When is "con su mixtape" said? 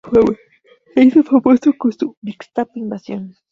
1.77-2.79